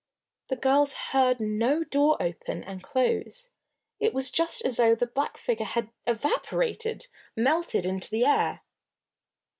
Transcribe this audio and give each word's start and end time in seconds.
The 0.49 0.55
girls 0.55 0.93
heard 0.93 1.39
no 1.39 1.83
door 1.83 2.17
open 2.19 2.63
and 2.63 2.81
close. 2.81 3.51
It 3.99 4.15
was 4.15 4.31
just 4.31 4.65
as 4.65 4.77
though 4.77 4.95
the 4.95 5.05
black 5.05 5.37
figure 5.37 5.63
had 5.63 5.91
evaporated 6.07 7.05
melted 7.35 7.85
into 7.85 8.09
the 8.09 8.25
air! 8.25 8.61